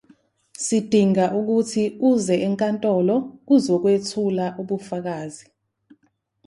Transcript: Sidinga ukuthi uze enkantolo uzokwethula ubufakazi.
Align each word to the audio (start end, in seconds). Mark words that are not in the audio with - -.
Sidinga 0.65 1.25
ukuthi 1.39 1.83
uze 2.09 2.35
enkantolo 2.47 3.15
uzokwethula 3.55 4.45
ubufakazi. 4.61 5.45